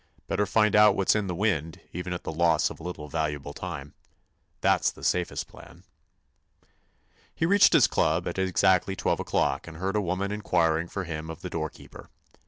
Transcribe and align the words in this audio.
Better 0.27 0.47
find 0.47 0.75
out 0.75 0.95
what's 0.95 1.13
in 1.15 1.27
the 1.27 1.35
wind, 1.35 1.79
even 1.93 2.11
at 2.11 2.23
the 2.23 2.31
loss 2.31 2.71
of 2.71 2.79
a 2.79 2.83
little 2.83 3.07
valuable 3.07 3.53
time. 3.53 3.93
That's 4.61 4.89
the 4.91 5.03
safest 5.03 5.47
plan." 5.47 5.83
He 7.35 7.45
reached 7.45 7.73
his 7.73 7.85
club 7.85 8.27
at 8.27 8.39
exactly 8.39 8.95
twelve 8.95 9.19
o'clock 9.19 9.67
and 9.67 9.77
heard 9.77 9.95
a 9.95 10.01
woman 10.01 10.31
inquiring 10.31 10.87
for 10.87 11.03
him 11.03 11.29
of 11.29 11.41
the 11.41 11.51
doorkeeper. 11.51 12.09